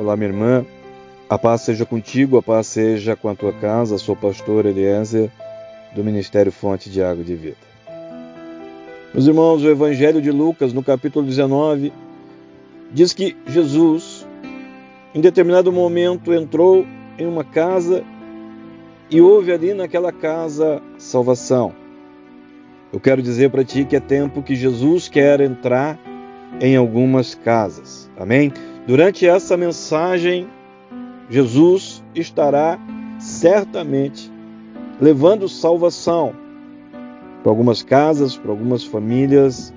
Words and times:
Olá, 0.00 0.16
minha 0.16 0.30
irmã. 0.30 0.64
A 1.28 1.38
paz 1.38 1.60
seja 1.60 1.84
contigo, 1.84 2.38
a 2.38 2.42
paz 2.42 2.68
seja 2.68 3.14
com 3.14 3.28
a 3.28 3.34
tua 3.34 3.52
casa. 3.52 3.98
Sou 3.98 4.16
pastor 4.16 4.64
Eliezer, 4.64 5.30
do 5.94 6.02
Ministério 6.02 6.50
Fonte 6.50 6.88
de 6.88 7.02
Água 7.02 7.22
de 7.22 7.34
Vida. 7.34 7.58
Meus 9.12 9.26
irmãos, 9.26 9.62
o 9.62 9.68
Evangelho 9.68 10.22
de 10.22 10.30
Lucas, 10.30 10.72
no 10.72 10.82
capítulo 10.82 11.26
19, 11.26 11.92
diz 12.90 13.12
que 13.12 13.36
Jesus, 13.46 14.26
em 15.14 15.20
determinado 15.20 15.70
momento, 15.70 16.32
entrou 16.32 16.86
em 17.18 17.26
uma 17.26 17.44
casa 17.44 18.02
e 19.10 19.20
houve 19.20 19.52
ali 19.52 19.74
naquela 19.74 20.12
casa 20.12 20.80
salvação. 20.96 21.74
Eu 22.90 23.00
quero 23.00 23.20
dizer 23.20 23.50
para 23.50 23.64
ti 23.64 23.84
que 23.84 23.96
é 23.96 24.00
tempo 24.00 24.42
que 24.42 24.54
Jesus 24.54 25.10
quer 25.10 25.42
entrar 25.42 26.00
em 26.58 26.74
algumas 26.74 27.34
casas. 27.34 28.10
Amém? 28.18 28.50
Durante 28.90 29.24
essa 29.24 29.56
mensagem, 29.56 30.48
Jesus 31.28 32.02
estará 32.12 32.76
certamente 33.20 34.28
levando 35.00 35.48
salvação 35.48 36.34
para 37.40 37.52
algumas 37.52 37.84
casas, 37.84 38.36
para 38.36 38.50
algumas 38.50 38.82
famílias, 38.82 39.72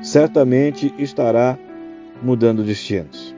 certamente 0.00 0.94
estará 0.96 1.58
mudando 2.22 2.64
destinos. 2.64 3.34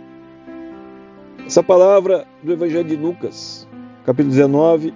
Essa 1.44 1.60
palavra 1.60 2.24
do 2.40 2.52
Evangelho 2.52 2.88
de 2.88 2.94
Lucas, 2.94 3.66
capítulo 4.06 4.30
19, 4.30 4.94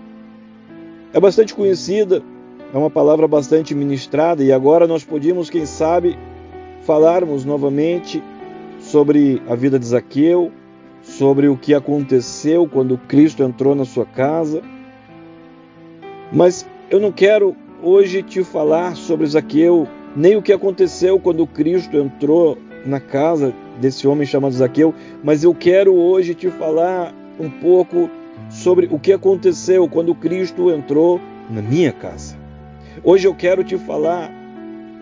é 1.12 1.18
bastante 1.18 1.56
conhecida, 1.56 2.22
é 2.72 2.78
uma 2.78 2.88
palavra 2.88 3.26
bastante 3.26 3.74
ministrada 3.74 4.44
e 4.44 4.52
agora 4.52 4.86
nós 4.86 5.02
podíamos, 5.02 5.50
quem 5.50 5.66
sabe, 5.66 6.16
falarmos 6.82 7.44
novamente 7.44 8.22
sobre 8.92 9.40
a 9.48 9.54
vida 9.54 9.78
de 9.78 9.86
Zaqueu, 9.86 10.52
sobre 11.02 11.48
o 11.48 11.56
que 11.56 11.72
aconteceu 11.72 12.68
quando 12.68 12.98
Cristo 12.98 13.42
entrou 13.42 13.74
na 13.74 13.86
sua 13.86 14.04
casa. 14.04 14.60
Mas 16.30 16.68
eu 16.90 17.00
não 17.00 17.10
quero 17.10 17.56
hoje 17.82 18.22
te 18.22 18.44
falar 18.44 18.94
sobre 18.94 19.26
Zaqueu, 19.26 19.88
nem 20.14 20.36
o 20.36 20.42
que 20.42 20.52
aconteceu 20.52 21.18
quando 21.18 21.46
Cristo 21.46 21.96
entrou 21.96 22.58
na 22.84 23.00
casa 23.00 23.54
desse 23.80 24.06
homem 24.06 24.26
chamado 24.26 24.54
Zaqueu, 24.54 24.94
mas 25.24 25.42
eu 25.42 25.54
quero 25.54 25.94
hoje 25.94 26.34
te 26.34 26.50
falar 26.50 27.14
um 27.40 27.48
pouco 27.48 28.10
sobre 28.50 28.88
o 28.90 28.98
que 28.98 29.14
aconteceu 29.14 29.88
quando 29.88 30.14
Cristo 30.14 30.70
entrou 30.70 31.18
na 31.48 31.62
minha 31.62 31.92
casa. 31.92 32.36
Hoje 33.02 33.26
eu 33.26 33.34
quero 33.34 33.64
te 33.64 33.78
falar 33.78 34.30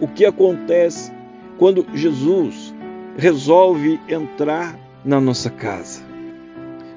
o 0.00 0.06
que 0.06 0.24
acontece 0.24 1.10
quando 1.58 1.84
Jesus 1.92 2.69
resolve 3.20 4.00
entrar 4.08 4.74
na 5.04 5.20
nossa 5.20 5.50
casa. 5.50 6.02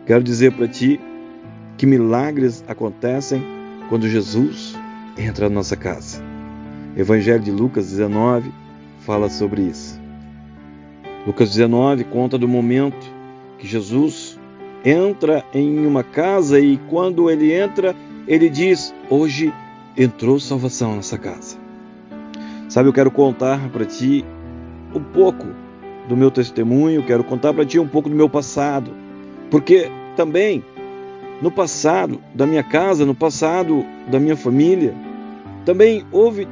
Quero 0.05 0.23
dizer 0.23 0.53
para 0.53 0.69
ti 0.69 0.97
que 1.77 1.85
milagres 1.85 2.63
acontecem 2.65 3.43
quando 3.89 4.07
Jesus 4.07 4.73
entra 5.17 5.49
na 5.49 5.55
nossa 5.55 5.75
casa. 5.75 6.23
Evangelho 6.95 7.43
de 7.43 7.51
Lucas 7.51 7.89
19 7.89 8.49
fala 9.01 9.29
sobre 9.29 9.63
isso. 9.63 9.99
Lucas 11.27 11.49
19 11.49 12.05
conta 12.05 12.37
do 12.37 12.47
momento 12.47 13.05
que 13.59 13.67
Jesus 13.67 14.39
entra 14.85 15.43
em 15.53 15.85
uma 15.85 16.03
casa 16.03 16.57
e 16.57 16.77
quando 16.89 17.29
ele 17.29 17.51
entra, 17.51 17.93
ele 18.25 18.49
diz: 18.49 18.95
Hoje 19.09 19.53
entrou 19.97 20.39
salvação 20.39 20.95
nessa 20.95 21.17
casa. 21.17 21.57
Sabe, 22.69 22.87
eu 22.87 22.93
quero 22.93 23.11
contar 23.11 23.69
para 23.69 23.85
ti 23.85 24.23
um 24.95 25.03
pouco 25.03 25.62
do 26.07 26.17
meu 26.17 26.29
testemunho, 26.29 27.03
quero 27.03 27.23
contar 27.23 27.53
para 27.53 27.65
ti 27.65 27.79
um 27.79 27.87
pouco 27.87 28.09
do 28.09 28.15
meu 28.15 28.29
passado, 28.29 28.91
porque 29.49 29.89
também 30.15 30.63
no 31.41 31.51
passado 31.51 32.21
da 32.33 32.45
minha 32.45 32.63
casa, 32.63 33.05
no 33.05 33.15
passado 33.15 33.85
da 34.07 34.19
minha 34.19 34.35
família, 34.35 34.93
também 35.65 36.05
houve 36.11 36.47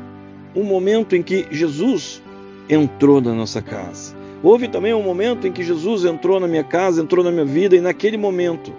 um 0.55 0.63
momento 0.63 1.15
em 1.15 1.23
que 1.23 1.47
Jesus 1.51 2.21
entrou 2.69 3.21
na 3.21 3.33
nossa 3.33 3.61
casa. 3.61 4.15
Houve 4.43 4.67
também 4.67 4.93
um 4.93 5.03
momento 5.03 5.47
em 5.47 5.51
que 5.51 5.63
Jesus 5.63 6.03
entrou 6.03 6.39
na 6.39 6.47
minha 6.47 6.63
casa, 6.63 7.01
entrou 7.01 7.23
na 7.23 7.31
minha 7.31 7.45
vida, 7.45 7.75
e 7.75 7.81
naquele 7.81 8.17
momento, 8.17 8.73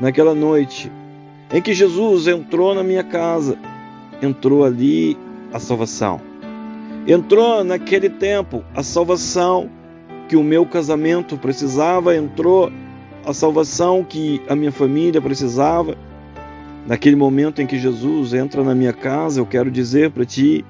naquela 0.00 0.34
noite, 0.34 0.90
em 1.52 1.60
que 1.60 1.74
Jesus 1.74 2.26
entrou 2.26 2.74
na 2.74 2.82
minha 2.82 3.04
casa, 3.04 3.58
entrou 4.22 4.64
ali 4.64 5.16
a 5.52 5.58
salvação. 5.58 6.20
Entrou 7.06 7.62
naquele 7.62 8.08
tempo 8.08 8.64
a 8.74 8.82
salvação 8.82 9.70
que 10.28 10.36
o 10.36 10.42
meu 10.42 10.66
casamento 10.66 11.36
precisava, 11.36 12.16
entrou 12.16 12.72
a 13.24 13.32
salvação 13.32 14.04
que 14.04 14.40
a 14.48 14.54
minha 14.54 14.72
família 14.72 15.20
precisava. 15.20 15.96
Naquele 16.86 17.16
momento 17.16 17.60
em 17.60 17.66
que 17.66 17.78
Jesus 17.78 18.32
entra 18.32 18.62
na 18.62 18.74
minha 18.74 18.92
casa, 18.92 19.40
eu 19.40 19.46
quero 19.46 19.70
dizer 19.70 20.10
para 20.10 20.24
ti 20.24 20.64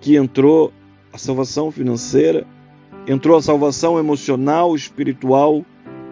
que 0.00 0.16
entrou 0.16 0.72
a 1.12 1.18
salvação 1.18 1.70
financeira, 1.70 2.46
entrou 3.06 3.36
a 3.36 3.42
salvação 3.42 3.98
emocional, 3.98 4.74
espiritual, 4.74 5.64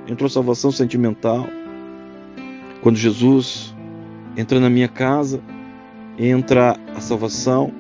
entrou 0.06 0.26
a 0.26 0.31
salvação 0.31 0.70
sentimental. 0.70 1.47
Quando 2.82 2.97
Jesus 2.97 3.75
entra 4.37 4.60
na 4.60 4.69
minha 4.69 4.88
casa, 4.88 5.41
entra 6.19 6.76
a 6.94 7.00
salvação 7.00 7.72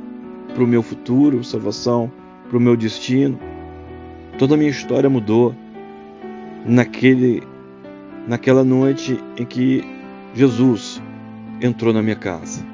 para 0.54 0.64
o 0.64 0.66
meu 0.66 0.82
futuro, 0.82 1.44
salvação 1.44 2.10
para 2.48 2.56
o 2.56 2.60
meu 2.60 2.76
destino. 2.76 3.38
Toda 4.38 4.54
a 4.54 4.56
minha 4.56 4.70
história 4.70 5.10
mudou 5.10 5.52
naquele, 6.64 7.42
naquela 8.28 8.62
noite 8.62 9.18
em 9.36 9.44
que 9.44 9.84
Jesus 10.32 11.02
entrou 11.60 11.92
na 11.92 12.00
minha 12.00 12.14
casa. 12.14 12.64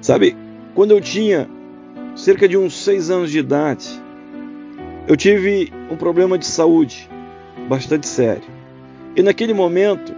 Sabe, 0.00 0.34
quando 0.74 0.92
eu 0.92 1.02
tinha 1.02 1.46
cerca 2.16 2.48
de 2.48 2.56
uns 2.56 2.82
seis 2.82 3.10
anos 3.10 3.30
de 3.30 3.40
idade, 3.40 3.88
eu 5.06 5.18
tive 5.18 5.70
um 5.90 5.96
problema 5.96 6.38
de 6.38 6.46
saúde 6.46 7.10
bastante 7.68 8.06
sério. 8.06 8.48
E 9.14 9.22
naquele 9.22 9.52
momento, 9.52 10.14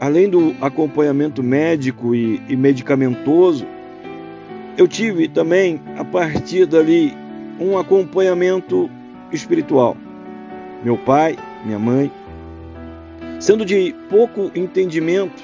além 0.00 0.30
do 0.30 0.54
acompanhamento 0.60 1.42
médico 1.42 2.14
e, 2.14 2.40
e 2.48 2.54
medicamentoso, 2.54 3.66
eu 4.78 4.86
tive 4.86 5.26
também, 5.26 5.80
a 5.96 6.04
partir 6.04 6.64
dali, 6.64 7.12
um 7.58 7.76
acompanhamento 7.76 8.88
espiritual. 9.34 9.96
Meu 10.82 10.96
pai, 10.96 11.36
minha 11.64 11.78
mãe, 11.78 12.10
sendo 13.40 13.64
de 13.64 13.94
pouco 14.08 14.50
entendimento 14.54 15.42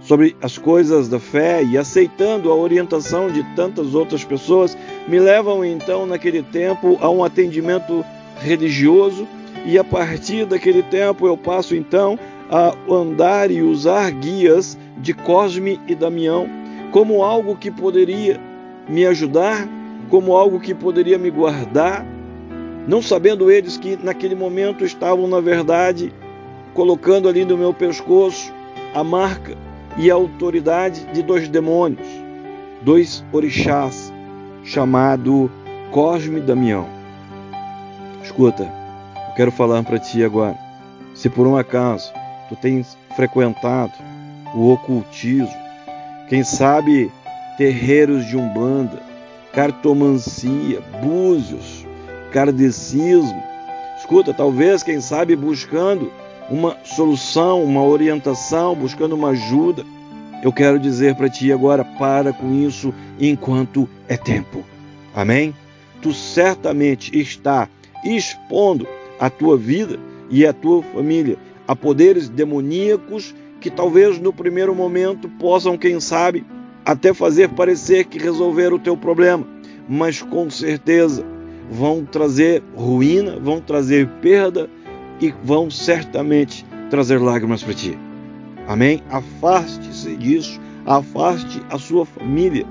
sobre 0.00 0.36
as 0.42 0.58
coisas 0.58 1.08
da 1.08 1.18
fé 1.18 1.62
e 1.62 1.78
aceitando 1.78 2.50
a 2.50 2.54
orientação 2.54 3.30
de 3.30 3.42
tantas 3.54 3.94
outras 3.94 4.22
pessoas, 4.22 4.76
me 5.08 5.18
levam 5.18 5.64
então 5.64 6.06
naquele 6.06 6.42
tempo 6.42 6.98
a 7.00 7.08
um 7.08 7.24
atendimento 7.24 8.04
religioso 8.40 9.26
e 9.64 9.78
a 9.78 9.84
partir 9.84 10.44
daquele 10.44 10.82
tempo 10.82 11.26
eu 11.26 11.36
passo 11.36 11.74
então 11.74 12.18
a 12.50 12.74
andar 12.92 13.50
e 13.50 13.62
usar 13.62 14.10
guias 14.10 14.78
de 14.98 15.14
Cosme 15.14 15.80
e 15.88 15.94
Damião 15.94 16.48
como 16.94 17.24
algo 17.24 17.56
que 17.56 17.72
poderia 17.72 18.40
me 18.88 19.04
ajudar, 19.04 19.68
como 20.08 20.36
algo 20.36 20.60
que 20.60 20.72
poderia 20.72 21.18
me 21.18 21.28
guardar, 21.28 22.06
não 22.86 23.00
sabendo 23.00 23.50
eles 23.50 23.76
que 23.76 23.98
naquele 24.02 24.34
momento 24.34 24.84
estavam, 24.84 25.26
na 25.26 25.40
verdade, 25.40 26.12
colocando 26.74 27.28
ali 27.28 27.44
no 27.44 27.56
meu 27.56 27.72
pescoço 27.72 28.52
a 28.94 29.02
marca 29.02 29.56
e 29.96 30.10
a 30.10 30.14
autoridade 30.14 31.04
de 31.12 31.22
dois 31.22 31.48
demônios, 31.48 32.06
dois 32.82 33.24
orixás, 33.32 34.12
chamado 34.64 35.50
Cosme 35.90 36.38
e 36.38 36.42
Damião. 36.42 36.86
Escuta, 38.22 38.64
eu 38.64 39.34
quero 39.34 39.52
falar 39.52 39.82
para 39.82 39.98
ti 39.98 40.24
agora. 40.24 40.58
Se 41.14 41.28
por 41.28 41.46
um 41.46 41.56
acaso 41.56 42.12
tu 42.48 42.56
tens 42.56 42.96
frequentado 43.14 43.92
o 44.54 44.72
ocultismo, 44.72 45.54
quem 46.28 46.42
sabe 46.42 47.10
terreiros 47.56 48.26
de 48.26 48.36
umbanda, 48.36 49.00
cartomancia, 49.52 50.80
búzios, 51.02 51.83
kardecismo. 52.34 53.40
Escuta, 53.96 54.34
talvez, 54.34 54.82
quem 54.82 55.00
sabe, 55.00 55.36
buscando 55.36 56.10
uma 56.50 56.76
solução, 56.82 57.62
uma 57.62 57.82
orientação, 57.84 58.74
buscando 58.74 59.14
uma 59.14 59.28
ajuda, 59.28 59.84
eu 60.42 60.52
quero 60.52 60.80
dizer 60.80 61.14
para 61.14 61.30
ti 61.30 61.52
agora: 61.52 61.84
para 61.84 62.32
com 62.32 62.52
isso 62.52 62.92
enquanto 63.20 63.88
é 64.08 64.16
tempo. 64.16 64.64
Amém? 65.14 65.54
Tu 66.02 66.12
certamente 66.12 67.16
está 67.16 67.68
expondo 68.04 68.86
a 69.18 69.30
tua 69.30 69.56
vida 69.56 69.98
e 70.28 70.44
a 70.44 70.52
tua 70.52 70.82
família 70.82 71.38
a 71.66 71.76
poderes 71.76 72.28
demoníacos 72.28 73.34
que 73.60 73.70
talvez 73.70 74.18
no 74.18 74.32
primeiro 74.32 74.74
momento 74.74 75.30
possam, 75.38 75.78
quem 75.78 75.98
sabe, 75.98 76.44
até 76.84 77.14
fazer 77.14 77.48
parecer 77.50 78.04
que 78.04 78.18
resolveram 78.18 78.76
o 78.76 78.78
teu 78.80 78.94
problema, 78.94 79.46
mas 79.88 80.20
com 80.20 80.50
certeza 80.50 81.24
vão 81.70 82.04
trazer 82.04 82.62
ruína, 82.76 83.38
vão 83.38 83.60
trazer 83.60 84.08
perda 84.20 84.68
e 85.20 85.32
vão 85.42 85.70
certamente 85.70 86.64
trazer 86.90 87.18
lágrimas 87.18 87.62
para 87.62 87.74
ti. 87.74 87.98
Amém? 88.66 89.02
Afaste-se 89.10 90.16
disso, 90.16 90.60
afaste 90.86 91.62
a 91.70 91.78
sua 91.78 92.06
família 92.06 92.66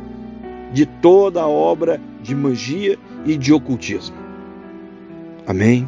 de 0.71 0.85
toda 0.85 1.41
a 1.41 1.47
obra 1.47 1.99
de 2.21 2.33
magia 2.33 2.97
e 3.25 3.37
de 3.37 3.53
ocultismo. 3.53 4.15
Amém? 5.45 5.87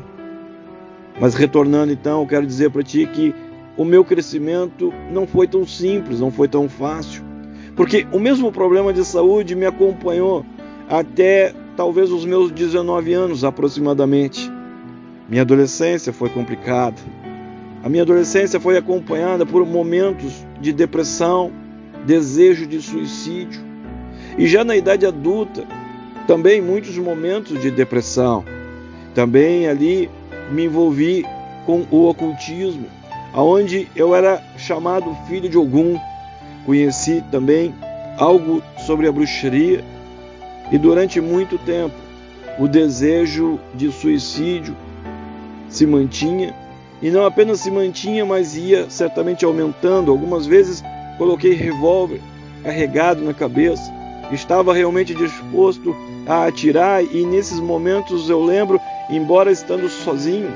Mas 1.19 1.34
retornando 1.34 1.92
então, 1.92 2.22
eu 2.22 2.28
quero 2.28 2.46
dizer 2.46 2.69
para 2.69 2.84
ti 2.84 3.07
que 3.07 3.34
o 3.78 3.84
meu 3.84 4.04
crescimento 4.04 4.94
não 5.12 5.25
foi 5.25 5.48
tão 5.48 5.66
simples, 5.66 6.19
não 6.19 6.31
foi 6.31 6.48
tão 6.48 6.69
fácil. 6.69 7.24
Porque 7.75 8.06
o 8.12 8.19
mesmo 8.19 8.52
problema 8.52 8.94
de 8.94 9.04
saúde 9.04 9.56
me 9.56 9.66
acompanhou 9.66 10.46
até 10.90 11.54
talvez 11.75 12.12
os 12.12 12.25
meus 12.25 12.51
19 12.51 13.13
anos 13.13 13.44
aproximadamente. 13.44 14.51
Minha 15.30 15.42
adolescência 15.42 16.13
foi 16.13 16.30
complicada. 16.30 16.95
A 17.83 17.89
minha 17.89 18.04
adolescência 18.04 18.60
foi 18.60 18.77
acompanhada 18.77 19.45
por 19.45 19.66
momentos 19.66 20.45
de 20.60 20.72
depressão, 20.72 21.51
desejo 22.06 22.66
de 22.66 22.81
suicídio. 22.81 23.62
E 24.38 24.48
já 24.48 24.63
na 24.63 24.75
idade 24.75 25.06
adulta, 25.06 25.63
também 26.27 26.62
muitos 26.62 26.98
momentos 26.98 27.60
de 27.62 27.69
depressão. 27.69 28.44
Também 29.13 29.68
ali 29.68 30.10
me 30.51 30.66
envolvi 30.66 31.25
com 31.66 31.86
o 31.92 32.07
ocultismo, 32.07 32.88
aonde 33.33 33.88
eu 33.95 34.16
era 34.16 34.42
chamado 34.57 35.16
filho 35.28 35.50
de 35.50 35.57
Ogum. 35.57 36.00
Conheci 36.66 37.24
também 37.31 37.74
algo 38.18 38.62
sobre 38.86 39.07
a 39.07 39.12
bruxaria 39.12 39.83
e 40.72 40.78
durante 40.78 41.22
muito 41.22 41.58
tempo 41.60 41.96
o 42.58 42.68
desejo 42.68 43.60
de 43.74 43.92
suicídio 43.92 44.76
se 45.70 45.86
mantinha 45.86 46.56
e 47.02 47.12
não 47.12 47.26
apenas 47.26 47.60
se 47.60 47.70
mantinha, 47.70 48.26
mas 48.26 48.56
ia 48.56 48.90
certamente 48.90 49.44
aumentando. 49.44 50.12
Algumas 50.12 50.46
vezes 50.46 50.84
coloquei 51.18 51.54
revólver 51.54 52.22
carregado 52.64 53.24
na 53.24 53.34
cabeça, 53.34 53.94
estava 54.32 54.74
realmente 54.74 55.14
disposto 55.14 55.96
a 56.26 56.48
atirar 56.48 57.04
e 57.04 57.26
nesses 57.26 57.60
momentos 57.60 58.30
eu 58.30 58.44
lembro 58.44 58.80
embora 59.10 59.52
estando 59.52 59.88
sozinho, 59.88 60.52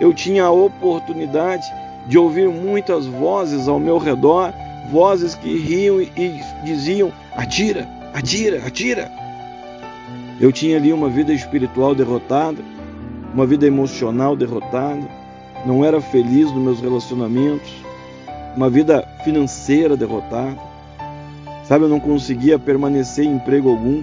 eu 0.00 0.12
tinha 0.12 0.44
a 0.44 0.50
oportunidade 0.50 1.64
de 2.08 2.18
ouvir 2.18 2.48
muitas 2.48 3.06
vozes 3.06 3.68
ao 3.68 3.78
meu 3.78 3.98
redor, 3.98 4.52
vozes 4.90 5.34
que 5.34 5.56
riam 5.56 6.00
e 6.00 6.40
diziam: 6.64 7.12
atira, 7.36 7.88
atira, 8.12 8.66
atira. 8.66 9.21
Eu 10.42 10.50
tinha 10.50 10.76
ali 10.76 10.92
uma 10.92 11.08
vida 11.08 11.32
espiritual 11.32 11.94
derrotada, 11.94 12.58
uma 13.32 13.46
vida 13.46 13.64
emocional 13.64 14.34
derrotada, 14.34 15.08
não 15.64 15.84
era 15.84 16.00
feliz 16.00 16.50
nos 16.50 16.60
meus 16.60 16.80
relacionamentos, 16.80 17.72
uma 18.56 18.68
vida 18.68 19.06
financeira 19.22 19.96
derrotada. 19.96 20.58
Sabe, 21.62 21.84
eu 21.84 21.88
não 21.88 22.00
conseguia 22.00 22.58
permanecer 22.58 23.24
em 23.24 23.36
emprego 23.36 23.70
algum. 23.70 24.02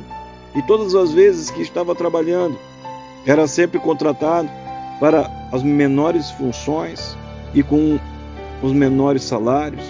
E 0.55 0.61
todas 0.61 0.95
as 0.95 1.11
vezes 1.11 1.51
que 1.51 1.61
estava 1.61 1.93
trabalhando, 1.93 2.57
era 3.25 3.45
sempre 3.45 3.77
contratado 3.77 4.49
para 4.97 5.29
as 5.51 5.61
menores 5.61 6.31
funções 6.31 7.17
e 7.53 7.61
com 7.61 7.99
os 8.63 8.71
menores 8.71 9.23
salários. 9.23 9.83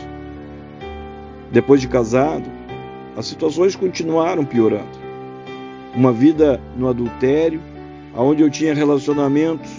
Depois 1.52 1.80
de 1.80 1.88
casado, 1.88 2.50
as 3.16 3.28
situações 3.28 3.76
continuaram 3.76 4.44
piorando. 4.44 5.09
Uma 5.96 6.12
vida 6.12 6.60
no 6.78 6.88
adultério, 6.88 7.62
onde 8.16 8.44
eu 8.44 8.50
tinha 8.50 8.74
relacionamentos 8.74 9.70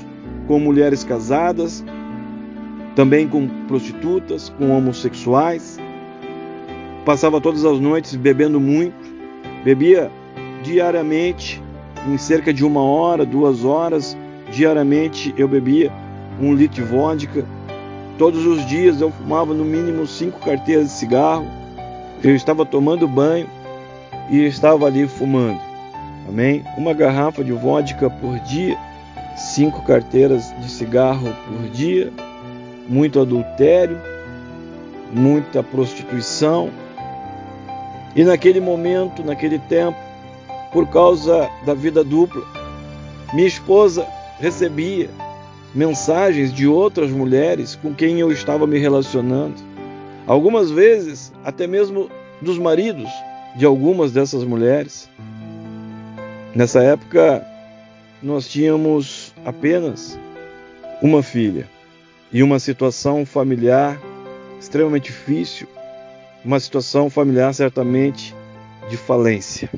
com 0.47 0.59
mulheres 0.59 1.05
casadas, 1.05 1.85
também 2.97 3.29
com 3.29 3.47
prostitutas, 3.69 4.49
com 4.51 4.77
homossexuais. 4.77 5.79
Passava 7.05 7.41
todas 7.41 7.65
as 7.65 7.79
noites 7.79 8.15
bebendo 8.17 8.61
muito, 8.61 8.95
bebia 9.65 10.11
diariamente 10.63 11.63
em 12.09 12.19
cerca 12.19 12.53
de 12.53 12.65
uma 12.65 12.83
hora, 12.83 13.25
duas 13.25 13.65
horas, 13.65 14.17
diariamente 14.51 15.35
eu 15.37 15.47
bebia 15.47 15.93
um 16.41 16.55
litro 16.55 16.83
de 16.83 16.91
vodka. 16.91 17.45
Todos 18.19 18.45
os 18.45 18.67
dias 18.67 19.01
eu 19.01 19.11
fumava 19.11 19.55
no 19.55 19.65
mínimo 19.65 20.07
cinco 20.07 20.41
carteiras 20.41 20.87
de 20.87 20.93
cigarro. 20.93 21.47
Eu 22.23 22.35
estava 22.35 22.67
tomando 22.67 23.09
banho 23.09 23.47
e 24.31 24.45
estava 24.45 24.87
ali 24.87 25.07
fumando. 25.07 25.70
Amém? 26.31 26.63
Uma 26.79 26.95
garrafa 26.95 27.43
de 27.43 27.51
vodka 27.51 28.09
por 28.09 28.39
dia, 28.39 28.79
cinco 29.37 29.83
carteiras 29.83 30.55
de 30.61 30.71
cigarro 30.71 31.35
por 31.49 31.69
dia, 31.71 32.13
muito 32.89 33.21
adultério, 33.21 34.01
muita 35.13 35.61
prostituição. 35.61 36.71
E 38.15 38.23
naquele 38.23 38.61
momento, 38.61 39.25
naquele 39.25 39.59
tempo, 39.59 39.99
por 40.73 40.87
causa 40.89 41.51
da 41.67 41.75
vida 41.75 42.05
dupla. 42.05 42.43
Minha 43.35 43.49
esposa 43.49 44.07
recebia 44.39 45.11
mensagens 45.75 46.53
de 46.53 46.65
outras 46.65 47.11
mulheres 47.11 47.75
com 47.75 47.93
quem 47.93 48.21
eu 48.21 48.31
estava 48.31 48.69
me 48.69 48.79
relacionando. 48.79 49.57
Algumas 50.29 50.71
vezes, 50.71 51.33
até 51.45 51.67
mesmo 51.67 52.09
dos 52.41 52.57
maridos 52.57 53.11
de 53.57 53.67
algumas 53.67 54.13
dessas 54.13 54.45
mulheres. 54.45 55.11
Nessa 56.55 56.83
época, 56.83 57.47
nós 58.21 58.49
tínhamos 58.49 59.33
apenas 59.45 60.19
uma 61.01 61.23
filha 61.23 61.69
e 62.33 62.43
uma 62.43 62.59
situação 62.59 63.25
familiar 63.25 64.01
extremamente 64.59 65.05
difícil, 65.05 65.69
uma 66.45 66.59
situação 66.59 67.09
familiar 67.09 67.55
certamente 67.55 68.35
de 68.91 68.97
falência. 68.97 69.71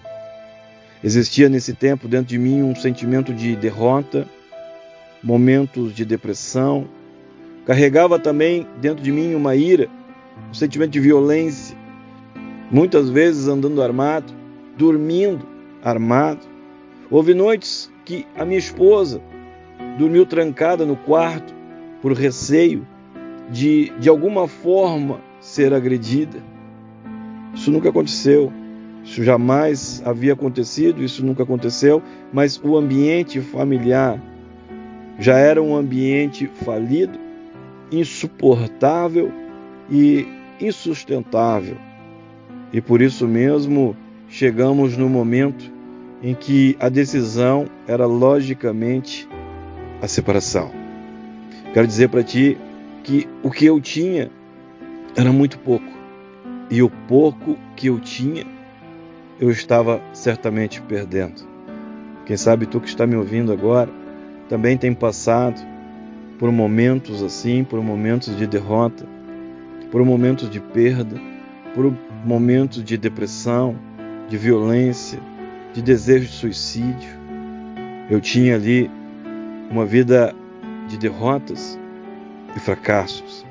Existia 1.05 1.49
nesse 1.49 1.75
tempo 1.75 2.09
dentro 2.09 2.29
de 2.29 2.39
mim 2.39 2.63
um 2.63 2.75
sentimento 2.75 3.35
de 3.35 3.55
derrota, 3.55 4.27
momentos 5.23 5.95
de 5.95 6.05
depressão. 6.07 6.87
Carregava 7.67 8.19
também 8.19 8.67
dentro 8.81 9.05
de 9.05 9.13
mim 9.13 9.35
uma 9.35 9.55
ira, 9.55 9.89
um 10.51 10.55
sentimento 10.55 10.93
de 10.93 11.01
violência. 11.01 11.77
Muitas 12.71 13.11
vezes 13.11 13.47
andando 13.47 13.83
armado, 13.83 14.33
dormindo 14.79 15.47
armado. 15.85 16.52
Houve 17.13 17.35
noites 17.35 17.93
que 18.07 18.27
a 18.35 18.43
minha 18.43 18.59
esposa 18.59 19.21
dormiu 19.99 20.25
trancada 20.25 20.87
no 20.87 20.97
quarto 20.97 21.55
por 22.01 22.15
receio 22.15 22.87
de 23.51 23.93
de 24.01 24.09
alguma 24.09 24.49
forma 24.49 25.21
ser 25.39 25.75
agredida. 25.75 26.39
Isso 27.55 27.71
nunca 27.71 27.91
aconteceu. 27.91 28.51
Isso 29.05 29.23
jamais 29.23 30.03
havia 30.07 30.33
acontecido, 30.33 31.05
isso 31.05 31.23
nunca 31.23 31.43
aconteceu, 31.43 32.03
mas 32.33 32.59
o 32.65 32.79
ambiente 32.79 33.43
familiar 33.43 34.19
já 35.19 35.37
era 35.37 35.63
um 35.63 35.77
ambiente 35.77 36.47
falido, 36.65 37.19
insuportável 37.91 39.31
e 39.91 40.27
insustentável. 40.59 41.77
E 42.73 42.81
por 42.81 43.03
isso 43.03 43.29
mesmo 43.29 43.95
chegamos 44.31 44.97
no 44.97 45.11
momento 45.11 45.82
em 46.23 46.35
que 46.35 46.77
a 46.79 46.89
decisão 46.89 47.67
era 47.87 48.07
logicamente 48.07 49.29
a 50.01 50.07
separação. 50.07 50.71
Quero 51.75 51.87
dizer 51.87 52.09
para 52.09 52.23
ti 52.23 52.57
que 53.03 53.29
o 53.43 53.51
que 53.51 53.67
eu 53.67 53.81
tinha 53.81 54.31
era 55.17 55.33
muito 55.33 55.59
pouco, 55.59 55.93
e 56.71 56.83
o 56.83 56.89
pouco 56.89 57.59
que 57.77 57.89
eu 57.89 57.99
tinha 57.99 58.47
eu 59.41 59.51
estava 59.51 60.01
certamente 60.13 60.81
perdendo. 60.83 61.43
Quem 62.25 62.37
sabe 62.37 62.67
tu 62.67 62.81
que 62.81 62.87
está 62.87 63.07
me 63.07 63.17
ouvindo 63.17 63.53
agora 63.53 63.91
também 64.49 64.77
tem 64.77 64.95
passado 64.95 65.61
por 66.39 66.53
momentos 66.53 67.23
assim, 67.23 67.65
por 67.65 67.83
momentos 67.83 68.37
de 68.37 68.47
derrota, 68.47 69.05
por 69.91 70.05
momentos 70.05 70.49
de 70.49 70.61
perda, 70.61 71.21
por 71.75 71.93
momentos 72.25 72.85
de 72.85 72.97
depressão, 72.97 73.77
de 74.29 74.37
violência, 74.37 75.19
de 75.73 75.83
desejo 75.83 76.27
de 76.27 76.33
suicídio. 76.33 77.11
Eu 78.11 78.21
tinha 78.21 78.55
ali 78.55 78.91
uma 79.71 79.87
vida 79.87 80.35
de 80.89 80.99
derrotas 80.99 81.79
e 82.55 82.61
fracassos. 82.61 83.47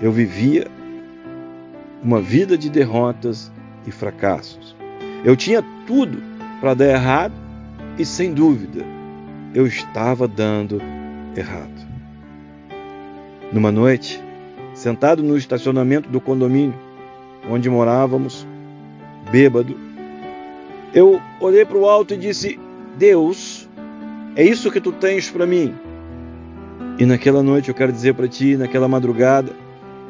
Eu 0.00 0.12
vivia 0.12 0.66
uma 2.02 2.20
vida 2.20 2.56
de 2.56 2.70
derrotas 2.70 3.50
e 3.86 3.90
fracassos. 3.90 4.76
Eu 5.24 5.34
tinha 5.34 5.62
tudo 5.86 6.22
para 6.60 6.74
dar 6.74 6.86
errado 6.86 7.34
e, 7.98 8.04
sem 8.04 8.32
dúvida, 8.32 8.84
eu 9.54 9.66
estava 9.66 10.28
dando 10.28 10.80
errado. 11.36 11.86
Numa 13.52 13.72
noite, 13.72 14.22
sentado 14.74 15.22
no 15.22 15.36
estacionamento 15.36 16.08
do 16.08 16.20
condomínio 16.20 16.86
onde 17.48 17.70
morávamos, 17.70 18.46
bêbado, 19.30 19.76
eu 20.96 21.20
olhei 21.42 21.66
para 21.66 21.76
o 21.76 21.86
alto 21.86 22.14
e 22.14 22.16
disse: 22.16 22.58
Deus, 22.96 23.68
é 24.34 24.42
isso 24.42 24.72
que 24.72 24.80
tu 24.80 24.90
tens 24.90 25.30
para 25.30 25.46
mim? 25.46 25.74
E 26.98 27.04
naquela 27.04 27.42
noite 27.42 27.68
eu 27.68 27.74
quero 27.74 27.92
dizer 27.92 28.14
para 28.14 28.26
ti, 28.26 28.56
naquela 28.56 28.88
madrugada, 28.88 29.52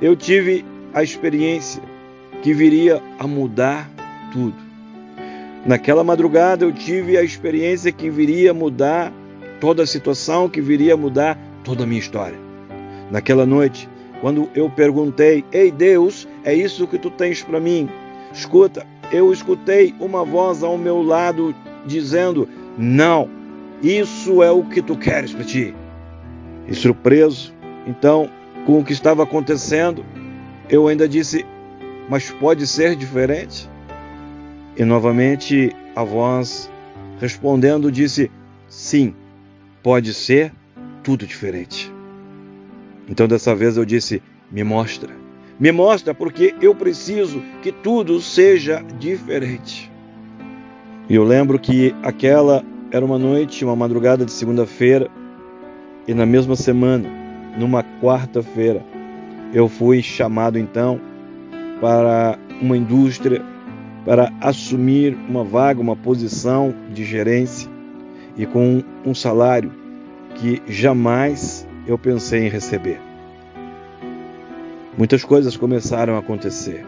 eu 0.00 0.14
tive 0.14 0.64
a 0.95 1.02
experiência 1.02 1.83
que 2.40 2.55
viria 2.55 3.02
a 3.19 3.26
mudar 3.26 3.90
tudo. 4.33 4.55
Naquela 5.66 6.05
madrugada 6.05 6.64
eu 6.64 6.71
tive 6.71 7.19
a 7.19 7.23
experiência 7.25 7.90
que 7.90 8.09
viria 8.09 8.52
a 8.52 8.55
mudar 8.55 9.12
toda 9.61 9.83
a 9.83 9.87
situação, 9.87 10.49
que 10.49 10.61
viria 10.61 10.95
a 10.95 10.97
mudar 10.97 11.37
toda 11.64 11.83
a 11.83 11.87
minha 11.87 11.99
história. 11.99 12.38
Naquela 13.11 13.45
noite, 13.45 13.88
quando 14.21 14.49
eu 14.55 14.71
perguntei: 14.71 15.45
"Ei 15.50 15.73
Deus, 15.73 16.28
é 16.45 16.55
isso 16.55 16.87
que 16.87 16.97
tu 16.97 17.11
tens 17.11 17.43
para 17.43 17.59
mim?" 17.59 17.88
Escuta, 18.33 18.87
eu 19.13 19.33
escutei 19.33 19.95
uma 20.01 20.25
voz 20.25 20.63
ao 20.63 20.77
meu 20.77 21.03
lado 21.03 21.55
dizendo: 21.87 22.49
"Não, 22.77 23.29
isso 23.83 24.43
é 24.43 24.51
o 24.51 24.65
que 24.65 24.83
tu 24.83 24.97
queres 24.97 25.33
para 25.33 25.45
ti." 25.45 25.75
E 26.69 26.75
surpreso, 26.75 27.55
então, 27.87 28.29
com 28.67 28.81
o 28.81 28.85
que 28.85 28.93
estava 28.93 29.23
acontecendo, 29.23 30.05
eu 30.69 30.89
ainda 30.89 31.09
disse: 31.09 31.47
Mas 32.09 32.31
pode 32.31 32.67
ser 32.67 32.97
diferente? 32.97 33.69
E 34.77 34.85
novamente 34.85 35.75
a 35.95 36.03
voz, 36.03 36.71
respondendo, 37.21 37.91
disse: 37.91 38.31
Sim, 38.69 39.15
pode 39.83 40.13
ser 40.13 40.53
tudo 41.03 41.27
diferente. 41.27 41.93
Então 43.09 43.29
dessa 43.29 43.55
vez 43.55 43.77
eu 43.77 43.85
disse: 43.85 44.21
Me 44.51 44.65
mostra. 44.65 45.25
Me 45.59 45.73
mostra 45.73 46.15
porque 46.15 46.55
eu 46.61 46.75
preciso 46.75 47.43
que 47.63 47.73
tudo 47.73 48.21
seja 48.21 48.85
diferente. 48.99 49.91
E 51.09 51.15
eu 51.15 51.25
lembro 51.25 51.59
que 51.59 51.95
aquela 52.03 52.63
era 52.91 53.05
uma 53.05 53.19
noite, 53.19 53.65
uma 53.65 53.75
madrugada 53.75 54.25
de 54.25 54.33
segunda-feira, 54.33 55.09
e 56.07 56.13
na 56.13 56.27
mesma 56.27 56.55
semana, 56.57 57.09
numa 57.57 57.83
quarta-feira, 58.03 58.85
eu 59.53 59.69
fui 59.69 60.03
chamado 60.03 60.59
então 60.59 61.01
para 61.81 62.39
uma 62.61 62.77
indústria 62.77 63.43
para 64.05 64.33
assumir 64.41 65.17
uma 65.29 65.43
vaga, 65.43 65.81
uma 65.81 65.97
posição 65.97 66.75
de 66.93 67.05
gerência 67.05 67.69
e 68.37 68.47
com 68.47 68.83
um 69.05 69.15
salário 69.15 69.73
que 70.37 70.63
jamais 70.69 71.67
eu 71.87 71.99
pensei 71.99 72.47
em 72.47 72.49
receber. 72.49 73.01
Muitas 74.97 75.23
coisas 75.23 75.57
começaram 75.57 76.17
a 76.17 76.21
acontecer. 76.21 76.85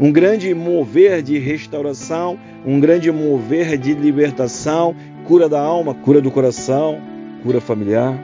Um 0.00 0.10
grande 0.10 0.52
mover 0.54 1.22
de 1.22 1.38
restauração, 1.38 2.38
um 2.64 2.80
grande 2.80 3.10
mover 3.12 3.78
de 3.78 3.94
libertação, 3.94 4.94
cura 5.24 5.48
da 5.48 5.60
alma, 5.60 5.94
cura 5.94 6.20
do 6.20 6.30
coração, 6.30 7.00
cura 7.42 7.60
familiar. 7.60 8.18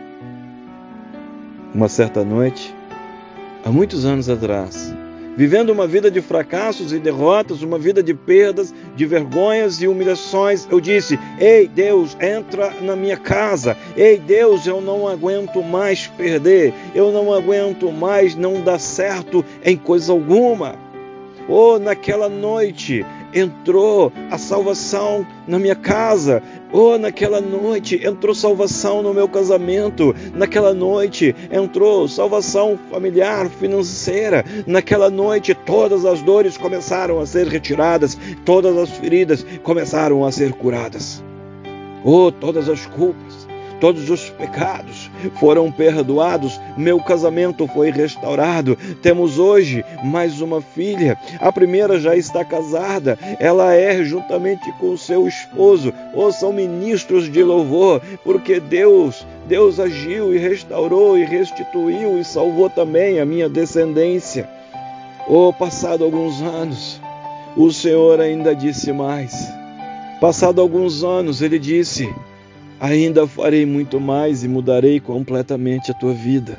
Uma 1.75 1.89
certa 1.89 2.25
noite, 2.25 2.75
há 3.65 3.71
muitos 3.71 4.05
anos 4.05 4.29
atrás, 4.29 4.95
vivendo 5.37 5.71
uma 5.71 5.87
vida 5.87 6.11
de 6.11 6.21
fracassos 6.21 6.93
e 6.93 6.99
derrotas, 6.99 7.63
uma 7.63 7.79
vida 7.79 8.03
de 8.03 8.15
perdas, 8.15 8.75
de 8.95 9.07
vergonhas 9.07 9.81
e 9.81 9.89
humilhações, 9.89 10.67
eu 10.71 10.81
disse: 10.81 11.19
Ei 11.39 11.69
Deus, 11.69 12.17
entra 12.21 12.71
na 12.81 12.97
minha 12.97 13.17
casa. 13.17 13.77
Ei 13.97 14.19
Deus, 14.19 14.67
eu 14.67 14.81
não 14.81 15.09
aguento 15.09 15.63
mais 15.63 16.07
perder. 16.07 16.73
Eu 16.95 17.11
não 17.13 17.33
aguento 17.33 17.91
mais 17.93 18.35
não 18.35 18.61
dar 18.61 18.79
certo 18.79 19.45
em 19.65 19.77
coisa 19.77 20.13
alguma. 20.13 20.77
Oh, 21.49 21.79
naquela 21.79 22.29
noite 22.29 23.05
entrou 23.35 24.13
a 24.31 24.39
salvação 24.39 25.27
na 25.47 25.59
minha 25.59 25.75
casa. 25.75 26.43
Oh, 26.73 26.99
naquela 26.99 27.41
noite 27.41 28.01
entrou 28.05 28.35
salvação 28.35 29.03
no 29.03 29.15
meu 29.15 29.29
casamento. 29.29 30.15
Naquela 30.35 30.75
noite 30.75 31.35
entrou 31.51 32.09
salvação 32.09 32.79
familiar, 32.91 33.49
financeira. 33.49 34.45
Naquela 34.67 35.09
noite 35.09 35.55
todas 35.55 36.05
as 36.05 36.21
dores 36.23 36.57
começaram 36.57 37.21
a 37.21 37.27
ser 37.27 37.47
retiradas, 37.47 38.19
todas 38.45 38.77
as 38.77 38.91
feridas 38.91 39.47
começaram 39.63 40.25
a 40.25 40.33
ser 40.33 40.53
curadas. 40.53 41.23
Oh, 42.05 42.33
todas 42.33 42.69
as 42.69 42.85
culpas 42.87 43.44
todos 43.81 44.09
os 44.11 44.31
pecados 44.31 45.11
foram 45.39 45.71
perdoados, 45.71 46.61
meu 46.77 47.01
casamento 47.01 47.67
foi 47.67 47.91
restaurado. 47.91 48.77
Temos 49.03 49.39
hoje 49.39 49.85
mais 50.03 50.41
uma 50.41 50.61
filha. 50.61 51.19
A 51.41 51.53
primeira 51.53 51.99
já 51.99 52.17
está 52.17 52.45
casada, 52.45 53.19
ela 53.39 53.75
é 53.75 54.03
juntamente 54.05 54.71
com 54.79 54.97
seu 54.97 55.27
esposo, 55.27 55.93
ou 56.15 56.33
são 56.33 56.53
ministros 56.53 57.31
de 57.31 57.43
louvor, 57.43 58.01
porque 58.23 58.61
Deus, 58.61 59.27
Deus 59.47 59.79
agiu 59.79 60.35
e 60.35 60.39
restaurou 60.39 61.19
e 61.19 61.25
restituiu 61.25 62.19
e 62.19 62.25
salvou 62.25 62.71
também 62.71 63.21
a 63.21 63.25
minha 63.25 63.49
descendência. 63.49 64.49
Oh, 65.29 65.53
passado 65.53 66.05
alguns 66.05 66.43
anos, 66.43 67.01
o 67.57 67.73
Senhor 67.73 68.21
ainda 68.21 68.55
disse 68.55 68.93
mais. 68.93 69.33
Passado 70.21 70.61
alguns 70.61 71.03
anos, 71.03 71.41
ele 71.41 71.59
disse: 71.59 72.13
ainda 72.85 73.27
farei 73.27 73.65
muito 73.65 73.99
mais 73.99 74.45
e 74.45 74.49
mudarei 74.49 75.01
completamente 75.01 75.91
a 75.91 75.95
tua 75.95 76.13
vida. 76.13 76.59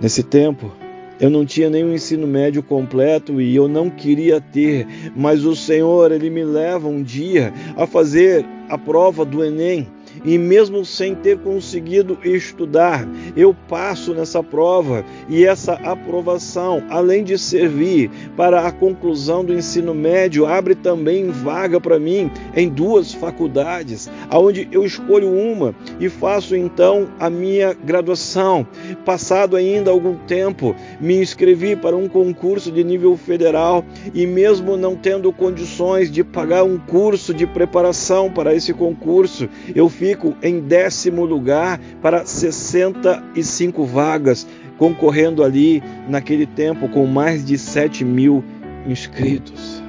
Nesse 0.00 0.22
tempo, 0.22 0.70
eu 1.18 1.30
não 1.30 1.46
tinha 1.46 1.70
nenhum 1.70 1.94
ensino 1.94 2.26
médio 2.26 2.62
completo 2.62 3.40
e 3.40 3.56
eu 3.56 3.66
não 3.66 3.88
queria 3.88 4.40
ter, 4.40 4.86
mas 5.16 5.44
o 5.44 5.56
Senhor, 5.56 6.12
ele 6.12 6.28
me 6.28 6.44
leva 6.44 6.86
um 6.86 7.02
dia 7.02 7.52
a 7.76 7.86
fazer 7.86 8.44
a 8.68 8.76
prova 8.76 9.24
do 9.24 9.42
Enem 9.42 9.88
e 10.24 10.36
mesmo 10.38 10.84
sem 10.84 11.14
ter 11.14 11.38
conseguido 11.38 12.18
estudar, 12.24 13.06
eu 13.36 13.54
passo 13.68 14.12
nessa 14.14 14.42
prova 14.42 15.04
e 15.28 15.44
essa 15.44 15.74
aprovação, 15.74 16.82
além 16.88 17.24
de 17.24 17.38
servir 17.38 18.10
para 18.36 18.66
a 18.66 18.72
conclusão 18.72 19.44
do 19.44 19.54
ensino 19.54 19.94
médio, 19.94 20.46
abre 20.46 20.74
também 20.74 21.30
vaga 21.30 21.80
para 21.80 21.98
mim 21.98 22.30
em 22.54 22.68
duas 22.68 23.12
faculdades, 23.12 24.10
aonde 24.28 24.68
eu 24.72 24.84
escolho 24.84 25.30
uma 25.30 25.74
e 25.98 26.08
faço 26.08 26.56
então 26.56 27.08
a 27.18 27.30
minha 27.30 27.72
graduação. 27.72 28.66
Passado 29.04 29.56
ainda 29.56 29.90
algum 29.90 30.14
tempo, 30.14 30.74
me 31.00 31.16
inscrevi 31.16 31.76
para 31.76 31.96
um 31.96 32.08
concurso 32.08 32.70
de 32.70 32.84
nível 32.84 33.16
federal 33.16 33.84
e 34.14 34.26
mesmo 34.26 34.76
não 34.76 34.96
tendo 34.96 35.32
condições 35.32 36.10
de 36.10 36.22
pagar 36.22 36.64
um 36.64 36.78
curso 36.78 37.32
de 37.32 37.46
preparação 37.46 38.30
para 38.30 38.54
esse 38.54 38.72
concurso, 38.72 39.48
eu 39.74 39.88
fico 40.00 40.34
em 40.42 40.60
décimo 40.60 41.26
lugar 41.26 41.78
para 42.00 42.24
65 42.24 43.84
vagas, 43.84 44.46
concorrendo 44.78 45.44
ali 45.44 45.82
naquele 46.08 46.46
tempo 46.46 46.88
com 46.88 47.04
mais 47.04 47.44
de 47.44 47.58
7 47.58 48.02
mil 48.02 48.42
inscritos. 48.86 49.82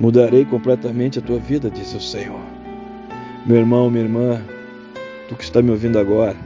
Mudarei 0.00 0.44
completamente 0.44 1.20
a 1.20 1.22
tua 1.22 1.38
vida, 1.38 1.70
disse 1.70 1.96
o 1.96 2.00
Senhor. 2.00 2.40
Meu 3.46 3.58
irmão, 3.58 3.88
minha 3.88 4.02
irmã, 4.02 4.42
tu 5.28 5.36
que 5.36 5.44
está 5.44 5.62
me 5.62 5.70
ouvindo 5.70 5.96
agora, 5.96 6.36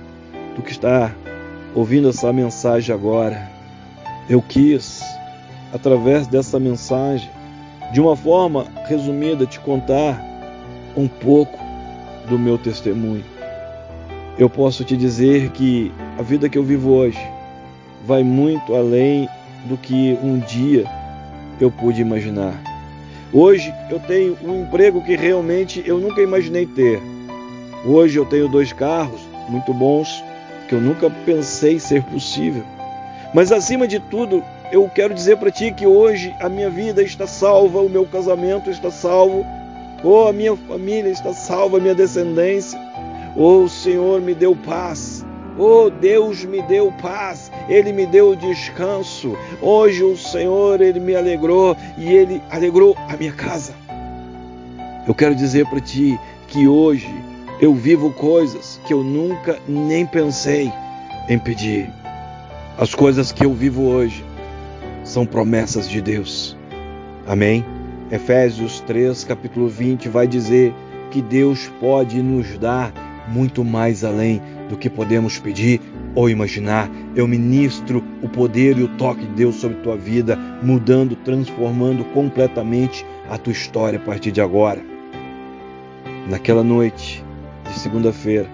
tu 0.54 0.60
que 0.60 0.72
está 0.72 1.14
ouvindo 1.74 2.10
essa 2.10 2.30
mensagem 2.34 2.94
agora, 2.94 3.50
eu 4.28 4.42
quis, 4.42 5.00
através 5.72 6.26
dessa 6.26 6.60
mensagem, 6.60 7.30
de 7.94 8.00
uma 8.00 8.14
forma 8.14 8.66
resumida, 8.84 9.46
te 9.46 9.58
contar 9.58 10.22
um 10.94 11.08
pouco 11.08 11.65
do 12.28 12.38
meu 12.38 12.58
testemunho. 12.58 13.24
Eu 14.38 14.50
posso 14.50 14.84
te 14.84 14.96
dizer 14.96 15.50
que 15.50 15.92
a 16.18 16.22
vida 16.22 16.48
que 16.48 16.58
eu 16.58 16.62
vivo 16.62 16.90
hoje 16.90 17.18
vai 18.04 18.22
muito 18.22 18.74
além 18.74 19.28
do 19.64 19.76
que 19.76 20.18
um 20.22 20.38
dia 20.38 20.84
eu 21.60 21.70
pude 21.70 22.00
imaginar. 22.00 22.54
Hoje 23.32 23.72
eu 23.90 23.98
tenho 23.98 24.36
um 24.44 24.62
emprego 24.62 25.02
que 25.02 25.16
realmente 25.16 25.82
eu 25.86 25.98
nunca 25.98 26.20
imaginei 26.20 26.66
ter. 26.66 27.00
Hoje 27.84 28.18
eu 28.18 28.24
tenho 28.24 28.48
dois 28.48 28.72
carros 28.72 29.20
muito 29.48 29.72
bons 29.72 30.08
que 30.68 30.74
eu 30.74 30.80
nunca 30.80 31.08
pensei 31.24 31.78
ser 31.78 32.02
possível. 32.02 32.64
Mas 33.32 33.52
acima 33.52 33.86
de 33.86 33.98
tudo, 33.98 34.42
eu 34.72 34.88
quero 34.88 35.14
dizer 35.14 35.36
para 35.36 35.50
ti 35.50 35.72
que 35.72 35.86
hoje 35.86 36.34
a 36.40 36.48
minha 36.48 36.70
vida 36.70 37.02
está 37.02 37.26
salva, 37.26 37.80
o 37.80 37.88
meu 37.88 38.06
casamento 38.06 38.70
está 38.70 38.90
salvo, 38.90 39.44
Oh, 40.08 40.28
a 40.28 40.32
minha 40.32 40.56
família 40.56 41.10
está 41.10 41.32
salva, 41.32 41.80
minha 41.80 41.92
descendência. 41.92 42.78
Oh, 43.34 43.64
o 43.64 43.68
Senhor 43.68 44.20
me 44.20 44.36
deu 44.36 44.54
paz. 44.54 45.26
Oh, 45.58 45.90
Deus 45.90 46.44
me 46.44 46.62
deu 46.62 46.92
paz, 47.02 47.50
Ele 47.68 47.92
me 47.92 48.06
deu 48.06 48.36
descanso. 48.36 49.36
Hoje 49.60 50.04
o 50.04 50.16
Senhor, 50.16 50.80
Ele 50.80 51.00
me 51.00 51.16
alegrou 51.16 51.76
e 51.98 52.06
Ele 52.06 52.40
alegrou 52.52 52.96
a 53.08 53.16
minha 53.16 53.32
casa. 53.32 53.74
Eu 55.08 55.14
quero 55.14 55.34
dizer 55.34 55.66
para 55.66 55.80
ti 55.80 56.16
que 56.46 56.68
hoje 56.68 57.12
eu 57.60 57.74
vivo 57.74 58.12
coisas 58.12 58.80
que 58.86 58.94
eu 58.94 59.02
nunca 59.02 59.58
nem 59.66 60.06
pensei 60.06 60.72
em 61.28 61.36
pedir. 61.36 61.90
As 62.78 62.94
coisas 62.94 63.32
que 63.32 63.44
eu 63.44 63.52
vivo 63.52 63.82
hoje 63.88 64.24
são 65.02 65.26
promessas 65.26 65.90
de 65.90 66.00
Deus. 66.00 66.56
Amém? 67.26 67.64
Efésios 68.10 68.80
3, 68.82 69.24
capítulo 69.24 69.68
20, 69.68 70.08
vai 70.08 70.28
dizer 70.28 70.72
que 71.10 71.20
Deus 71.20 71.68
pode 71.80 72.22
nos 72.22 72.56
dar 72.56 72.92
muito 73.28 73.64
mais 73.64 74.04
além 74.04 74.40
do 74.68 74.76
que 74.76 74.88
podemos 74.88 75.40
pedir 75.40 75.80
ou 76.14 76.30
imaginar. 76.30 76.88
Eu 77.16 77.26
ministro 77.26 78.04
o 78.22 78.28
poder 78.28 78.78
e 78.78 78.84
o 78.84 78.88
toque 78.96 79.22
de 79.22 79.32
Deus 79.32 79.56
sobre 79.56 79.78
tua 79.78 79.96
vida, 79.96 80.36
mudando, 80.62 81.16
transformando 81.16 82.04
completamente 82.12 83.04
a 83.28 83.36
tua 83.36 83.52
história 83.52 83.98
a 83.98 84.02
partir 84.02 84.30
de 84.30 84.40
agora. 84.40 84.80
Naquela 86.28 86.62
noite 86.62 87.24
de 87.64 87.76
segunda-feira, 87.76 88.48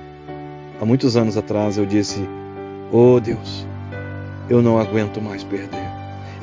há 0.80 0.84
muitos 0.86 1.14
anos 1.14 1.36
atrás, 1.36 1.76
eu 1.76 1.84
disse: 1.84 2.26
Oh 2.90 3.20
Deus, 3.20 3.66
eu 4.48 4.62
não 4.62 4.78
aguento 4.78 5.20
mais 5.20 5.44
perder. 5.44 5.81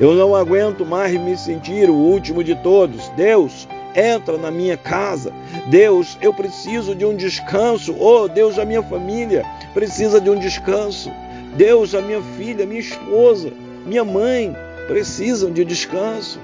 Eu 0.00 0.14
não 0.14 0.34
aguento 0.34 0.86
mais 0.86 1.12
me 1.20 1.36
sentir 1.36 1.90
o 1.90 1.94
último 1.94 2.42
de 2.42 2.54
todos. 2.54 3.10
Deus, 3.10 3.68
entra 3.94 4.38
na 4.38 4.50
minha 4.50 4.74
casa. 4.74 5.30
Deus, 5.66 6.16
eu 6.22 6.32
preciso 6.32 6.94
de 6.94 7.04
um 7.04 7.14
descanso. 7.14 7.94
Oh, 8.00 8.26
Deus, 8.26 8.58
a 8.58 8.64
minha 8.64 8.82
família 8.82 9.44
precisa 9.74 10.18
de 10.18 10.30
um 10.30 10.38
descanso. 10.38 11.10
Deus, 11.54 11.94
a 11.94 12.00
minha 12.00 12.22
filha, 12.38 12.64
minha 12.64 12.80
esposa, 12.80 13.52
minha 13.84 14.02
mãe 14.02 14.56
precisam 14.88 15.52
de 15.52 15.66
descanso. 15.66 16.40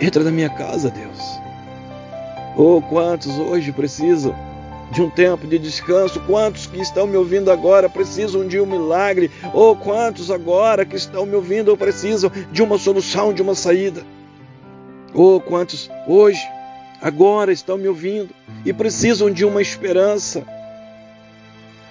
Entra 0.00 0.22
na 0.22 0.30
minha 0.30 0.48
casa, 0.48 0.88
Deus. 0.88 1.40
Oh, 2.56 2.80
quantos 2.80 3.36
hoje 3.40 3.72
precisam 3.72 4.34
de 4.90 5.02
um 5.02 5.10
tempo 5.10 5.46
de 5.46 5.58
descanso? 5.58 6.20
Quantos 6.26 6.66
que 6.66 6.80
estão 6.80 7.06
me 7.06 7.16
ouvindo 7.16 7.50
agora 7.50 7.88
precisam 7.88 8.46
de 8.46 8.60
um 8.60 8.66
milagre? 8.66 9.30
Oh, 9.52 9.74
quantos 9.76 10.30
agora 10.30 10.84
que 10.84 10.96
estão 10.96 11.26
me 11.26 11.34
ouvindo 11.34 11.76
precisam 11.76 12.30
de 12.50 12.62
uma 12.62 12.78
solução, 12.78 13.32
de 13.32 13.42
uma 13.42 13.54
saída? 13.54 14.02
Oh, 15.14 15.40
quantos 15.40 15.90
hoje 16.06 16.40
agora 17.00 17.52
estão 17.52 17.78
me 17.78 17.88
ouvindo 17.88 18.30
e 18.64 18.72
precisam 18.72 19.30
de 19.30 19.44
uma 19.44 19.62
esperança. 19.62 20.44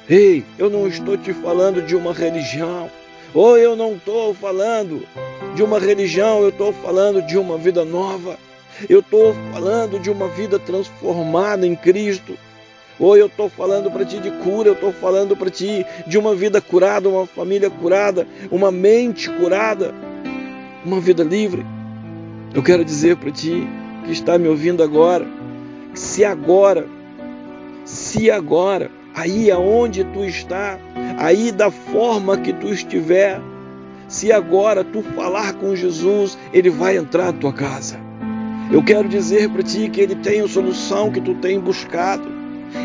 Ei, 0.09 0.43
eu 0.57 0.69
não 0.69 0.87
estou 0.87 1.17
te 1.17 1.33
falando 1.33 1.81
de 1.81 1.95
uma 1.95 2.13
religião, 2.13 2.89
ou 3.33 3.57
eu 3.57 3.75
não 3.75 3.95
estou 3.95 4.33
falando 4.33 5.05
de 5.55 5.63
uma 5.63 5.79
religião, 5.79 6.41
eu 6.41 6.49
estou 6.49 6.71
falando 6.71 7.21
de 7.21 7.37
uma 7.37 7.57
vida 7.57 7.83
nova, 7.83 8.37
eu 8.87 8.99
estou 8.99 9.35
falando 9.51 9.99
de 9.99 10.09
uma 10.09 10.27
vida 10.29 10.59
transformada 10.59 11.65
em 11.65 11.75
Cristo. 11.75 12.37
Ou 12.99 13.15
eu 13.15 13.27
estou 13.27 13.49
falando 13.49 13.91
para 13.91 14.03
ti 14.03 14.19
de 14.19 14.31
cura, 14.31 14.69
eu 14.69 14.73
estou 14.73 14.91
falando 14.91 15.35
para 15.35 15.49
ti 15.49 15.85
de 16.07 16.17
uma 16.17 16.33
vida 16.33 16.59
curada, 16.59 17.07
uma 17.07 17.27
família 17.27 17.69
curada, 17.69 18.27
uma 18.51 18.71
mente 18.71 19.29
curada, 19.29 19.93
uma 20.83 20.99
vida 20.99 21.23
livre. 21.23 21.65
Eu 22.53 22.63
quero 22.63 22.83
dizer 22.83 23.17
para 23.17 23.31
ti 23.31 23.67
que 24.05 24.11
está 24.11 24.37
me 24.37 24.47
ouvindo 24.47 24.81
agora, 24.81 25.27
se 25.93 26.25
agora, 26.25 26.87
se 27.85 28.31
agora, 28.31 28.89
aí 29.13 29.51
aonde 29.51 30.03
tu 30.05 30.23
está, 30.23 30.79
aí 31.17 31.51
da 31.51 31.69
forma 31.69 32.37
que 32.37 32.53
tu 32.53 32.73
estiver, 32.73 33.39
se 34.07 34.31
agora 34.31 34.83
tu 34.83 35.01
falar 35.01 35.53
com 35.53 35.75
Jesus, 35.75 36.37
ele 36.53 36.69
vai 36.69 36.97
entrar 36.97 37.25
na 37.25 37.33
tua 37.33 37.53
casa. 37.53 37.99
Eu 38.71 38.83
quero 38.83 39.07
dizer 39.07 39.49
para 39.49 39.63
ti 39.63 39.89
que 39.89 40.01
ele 40.01 40.15
tem 40.15 40.41
a 40.41 40.47
solução 40.47 41.11
que 41.11 41.21
tu 41.21 41.35
tem 41.35 41.59
buscado. 41.59 42.36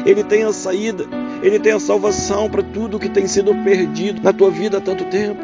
Ele 0.04 0.22
tem 0.24 0.44
a 0.44 0.52
saída, 0.52 1.04
ele 1.42 1.58
tem 1.58 1.72
a 1.72 1.80
salvação 1.80 2.48
para 2.48 2.62
tudo 2.62 2.98
que 2.98 3.08
tem 3.08 3.26
sido 3.26 3.54
perdido 3.64 4.22
na 4.22 4.32
tua 4.32 4.50
vida 4.50 4.78
há 4.78 4.80
tanto 4.80 5.04
tempo. 5.04 5.40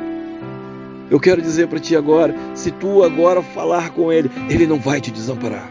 Eu 1.11 1.19
quero 1.19 1.41
dizer 1.41 1.69
para 1.69 1.79
ti 1.79 1.97
agora, 1.97 2.35
se 2.55 2.71
tu 2.71 3.03
agora 3.03 3.43
falar 3.43 3.91
com 3.91 4.13
ele, 4.13 4.31
ele 4.51 4.67
não 4.67 4.79
vai 4.79 5.01
te 5.01 5.11
desamparar. 5.11 5.71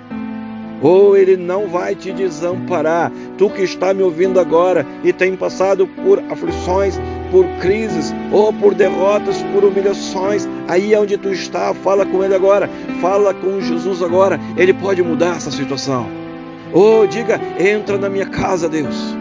Ou 0.82 1.12
oh, 1.12 1.16
ele 1.16 1.36
não 1.36 1.68
vai 1.68 1.96
te 1.96 2.12
desamparar. 2.12 3.12
Tu 3.38 3.50
que 3.50 3.64
está 3.64 3.94
me 3.94 4.04
ouvindo 4.04 4.40
agora 4.40 4.86
e 5.04 5.12
tem 5.12 5.36
passado 5.36 5.88
por 5.88 6.20
aflições, 6.32 7.00
por 7.32 7.46
crises, 7.60 8.14
ou 8.32 8.54
por 8.54 8.74
derrotas, 8.74 9.42
por 9.54 9.64
humilhações, 9.64 10.48
aí 10.68 10.94
é 10.94 11.00
onde 11.00 11.18
tu 11.18 11.32
está, 11.32 11.74
fala 11.74 12.06
com 12.06 12.24
ele 12.24 12.36
agora, 12.36 12.70
fala 13.02 13.34
com 13.34 13.60
Jesus 13.60 14.02
agora, 14.02 14.40
ele 14.56 14.74
pode 14.74 15.02
mudar 15.02 15.38
essa 15.38 15.52
situação. 15.52 16.27
Oh, 16.74 17.06
diga, 17.06 17.40
entra 17.60 17.98
na 17.98 18.10
minha 18.10 18.26
casa, 18.26 18.68
Deus. 18.68 19.16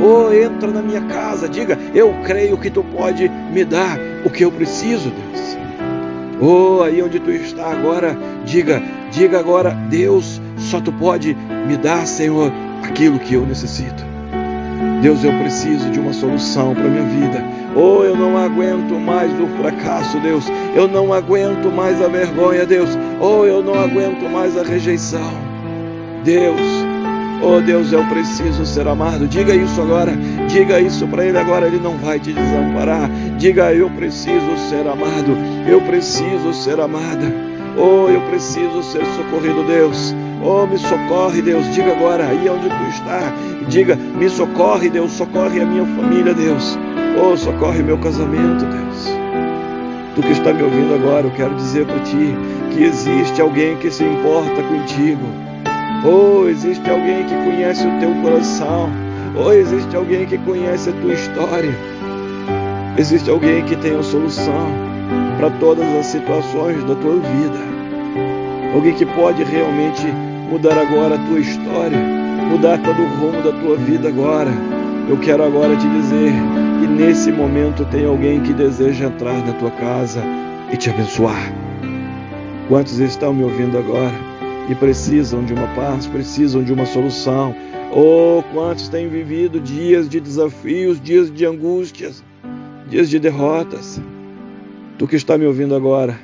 Oh, 0.00 0.32
entra 0.32 0.68
na 0.68 0.80
minha 0.80 1.02
casa, 1.02 1.48
diga, 1.48 1.78
eu 1.94 2.14
creio 2.24 2.56
que 2.56 2.70
tu 2.70 2.82
pode 2.82 3.28
me 3.52 3.64
dar 3.64 3.98
o 4.24 4.30
que 4.30 4.44
eu 4.44 4.50
preciso, 4.50 5.10
Deus. 5.10 5.56
Oh, 6.40 6.82
aí 6.82 7.02
onde 7.02 7.20
tu 7.20 7.30
está 7.30 7.70
agora, 7.70 8.16
diga, 8.44 8.82
diga 9.10 9.38
agora, 9.38 9.70
Deus, 9.90 10.40
só 10.56 10.80
tu 10.80 10.92
pode 10.92 11.36
me 11.66 11.76
dar, 11.76 12.06
Senhor, 12.06 12.50
aquilo 12.82 13.18
que 13.18 13.34
eu 13.34 13.46
necessito. 13.46 14.02
Deus, 15.02 15.22
eu 15.24 15.32
preciso 15.38 15.90
de 15.90 16.00
uma 16.00 16.12
solução 16.12 16.74
para 16.74 16.84
minha 16.84 17.04
vida. 17.04 17.44
Oh, 17.74 18.02
eu 18.04 18.16
não 18.16 18.36
aguento 18.36 18.94
mais 19.00 19.30
o 19.40 19.46
fracasso, 19.60 20.18
Deus. 20.20 20.46
Eu 20.74 20.86
não 20.86 21.12
aguento 21.12 21.70
mais 21.70 22.00
a 22.00 22.08
vergonha, 22.08 22.64
Deus. 22.64 22.90
Oh, 23.20 23.44
eu 23.44 23.62
não 23.62 23.74
aguento 23.74 24.28
mais 24.30 24.56
a 24.56 24.62
rejeição. 24.62 25.32
Deus, 26.24 26.60
oh 27.42 27.60
Deus, 27.60 27.92
eu 27.92 28.04
preciso 28.06 28.64
ser 28.64 28.86
amado. 28.86 29.26
Diga 29.26 29.54
isso 29.54 29.80
agora. 29.80 30.12
Diga 30.48 30.80
isso 30.80 31.06
para 31.08 31.26
Ele 31.26 31.38
agora. 31.38 31.66
Ele 31.66 31.78
não 31.78 31.96
vai 31.98 32.18
te 32.18 32.32
desamparar. 32.32 33.10
Diga, 33.38 33.72
eu 33.72 33.90
preciso 33.90 34.56
ser 34.68 34.86
amado. 34.86 35.36
Eu 35.66 35.80
preciso 35.82 36.52
ser 36.52 36.80
amada. 36.80 37.32
Oh, 37.76 38.08
eu 38.08 38.20
preciso 38.22 38.82
ser 38.82 39.04
socorrido, 39.16 39.64
Deus. 39.64 40.14
Oh, 40.42 40.66
me 40.66 40.76
socorre, 40.78 41.40
Deus. 41.40 41.66
Diga 41.74 41.92
agora, 41.92 42.26
aí 42.28 42.48
onde 42.48 42.68
tu 42.68 42.88
está. 42.90 43.32
Diga, 43.68 43.96
me 43.96 44.28
socorre, 44.28 44.90
Deus. 44.90 45.12
Socorre 45.12 45.60
a 45.60 45.66
minha 45.66 45.84
família, 45.96 46.34
Deus. 46.34 46.78
Oh, 47.22 47.36
socorre 47.36 47.82
meu 47.82 47.98
casamento, 47.98 48.64
Deus. 48.64 49.22
Tu 50.14 50.20
que 50.20 50.32
está 50.32 50.52
me 50.52 50.62
ouvindo 50.62 50.94
agora, 50.94 51.26
eu 51.26 51.30
quero 51.30 51.54
dizer 51.54 51.86
para 51.86 51.98
ti 52.00 52.34
que 52.70 52.84
existe 52.84 53.40
alguém 53.40 53.76
que 53.76 53.90
se 53.90 54.04
importa 54.04 54.62
contigo. 54.62 55.51
Oh, 56.04 56.48
existe 56.48 56.90
alguém 56.90 57.24
que 57.26 57.34
conhece 57.44 57.86
o 57.86 58.00
teu 58.00 58.12
coração. 58.22 58.90
Oh, 59.36 59.52
existe 59.52 59.94
alguém 59.94 60.26
que 60.26 60.36
conhece 60.38 60.90
a 60.90 60.92
tua 60.94 61.12
história. 61.12 61.72
Existe 62.98 63.30
alguém 63.30 63.64
que 63.64 63.76
tem 63.76 63.96
a 63.96 64.02
solução 64.02 64.66
para 65.38 65.48
todas 65.60 65.86
as 65.94 66.06
situações 66.06 66.82
da 66.82 66.96
tua 66.96 67.14
vida. 67.14 67.58
Alguém 68.74 68.94
que 68.94 69.06
pode 69.06 69.44
realmente 69.44 70.04
mudar 70.50 70.76
agora 70.76 71.14
a 71.14 71.26
tua 71.28 71.38
história, 71.38 71.98
mudar 72.50 72.78
todo 72.78 73.00
o 73.00 73.08
rumo 73.20 73.40
da 73.40 73.52
tua 73.60 73.76
vida 73.76 74.08
agora. 74.08 74.50
Eu 75.08 75.16
quero 75.18 75.44
agora 75.44 75.76
te 75.76 75.88
dizer 75.88 76.32
que 76.80 76.86
nesse 76.88 77.30
momento 77.30 77.84
tem 77.92 78.06
alguém 78.06 78.40
que 78.40 78.52
deseja 78.52 79.06
entrar 79.06 79.38
na 79.46 79.52
tua 79.52 79.70
casa 79.70 80.20
e 80.72 80.76
te 80.76 80.90
abençoar. 80.90 81.52
Quantos 82.66 82.98
estão 82.98 83.32
me 83.32 83.44
ouvindo 83.44 83.78
agora 83.78 84.31
e 84.68 84.74
precisam 84.74 85.44
de 85.44 85.52
uma 85.52 85.66
paz, 85.74 86.06
precisam 86.06 86.62
de 86.62 86.72
uma 86.72 86.86
solução? 86.86 87.54
Oh, 87.94 88.42
quantos 88.52 88.88
têm 88.88 89.08
vivido 89.08 89.60
dias 89.60 90.08
de 90.08 90.20
desafios, 90.20 91.00
dias 91.00 91.30
de 91.30 91.44
angústias, 91.44 92.24
dias 92.88 93.08
de 93.08 93.18
derrotas. 93.18 94.00
Tu 94.98 95.06
que 95.06 95.16
está 95.16 95.36
me 95.36 95.46
ouvindo 95.46 95.74
agora, 95.74 96.18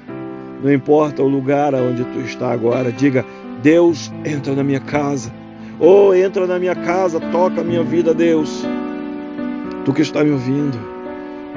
não 0.63 0.73
importa 0.73 1.23
o 1.23 1.29
lugar 1.29 1.75
onde 1.75 2.05
tu 2.05 2.21
está 2.21 2.53
agora, 2.53 2.91
diga: 2.93 3.25
Deus, 3.63 4.11
entra 4.25 4.55
na 4.55 4.65
minha 4.65 4.81
casa. 4.81 5.33
Oh, 5.81 6.13
entra 6.13 6.47
na 6.47 6.59
minha 6.59 6.75
casa, 6.75 7.21
toca 7.21 7.61
a 7.61 7.65
minha 7.65 7.83
vida, 7.85 8.13
Deus. 8.13 8.65
Tu 9.85 9.93
que 9.93 10.03
está 10.03 10.25
me 10.25 10.31
ouvindo, 10.31 10.79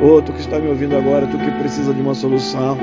oh, 0.01 0.21
tu 0.21 0.31
que 0.31 0.39
está 0.39 0.59
me 0.59 0.69
ouvindo 0.69 0.95
agora, 0.95 1.25
tu 1.27 1.37
que 1.37 1.51
precisa 1.59 1.93
de 1.93 2.01
uma 2.01 2.13
solução, 2.13 2.77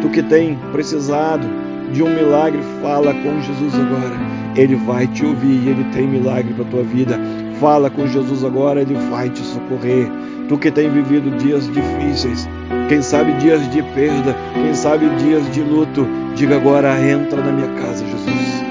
tu 0.00 0.08
que 0.08 0.22
tem 0.22 0.56
precisado 0.72 1.46
de 1.92 2.02
um 2.02 2.14
milagre, 2.14 2.60
fala 2.82 3.12
com 3.14 3.40
Jesus 3.40 3.74
agora. 3.74 4.38
Ele 4.56 4.76
vai 4.76 5.06
te 5.06 5.24
ouvir, 5.24 5.68
ele 5.68 5.84
tem 5.92 6.06
milagre 6.06 6.52
para 6.54 6.64
tua 6.66 6.82
vida. 6.82 7.18
Fala 7.60 7.90
com 7.90 8.06
Jesus 8.06 8.44
agora, 8.44 8.80
ele 8.80 8.94
vai 9.10 9.28
te 9.30 9.40
socorrer. 9.40 10.10
Tu 10.48 10.56
que 10.56 10.70
tem 10.70 10.90
vivido 10.90 11.36
dias 11.38 11.70
difíceis, 11.72 12.48
quem 12.88 13.02
sabe 13.02 13.32
dias 13.34 13.70
de 13.70 13.82
perda, 13.82 14.34
quem 14.54 14.72
sabe 14.74 15.08
dias 15.16 15.48
de 15.52 15.60
luto, 15.60 16.06
diga 16.34 16.56
agora: 16.56 16.98
entra 17.00 17.42
na 17.42 17.52
minha 17.52 17.68
casa, 17.80 18.04
Jesus. 18.04 18.64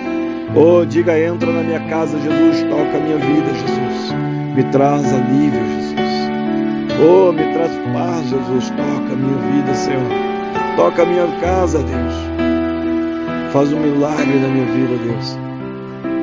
Oh, 0.55 0.85
diga: 0.85 1.19
entra 1.19 1.51
na 1.51 1.61
minha 1.61 1.79
casa, 1.81 2.17
Jesus. 2.19 2.63
Toca 2.63 2.97
a 2.97 2.99
minha 2.99 3.17
vida, 3.17 3.53
Jesus. 3.53 4.15
Me 4.55 4.63
traz 4.71 5.13
alívio, 5.13 5.61
Jesus. 5.75 5.97
Oh, 6.99 7.31
me 7.31 7.53
traz 7.53 7.71
paz, 7.93 8.23
Jesus. 8.23 8.69
Toca 8.71 9.13
a 9.13 9.15
minha 9.15 9.37
vida, 9.51 9.73
Senhor. 9.75 10.27
Toca 10.75 11.03
a 11.03 11.05
minha 11.05 11.27
casa, 11.39 11.79
Deus. 11.79 12.36
Faz 13.57 13.73
um 13.73 13.79
milagre 13.79 14.37
na 14.37 14.49
minha 14.49 14.65
vida, 14.67 15.03
Deus. 15.03 15.35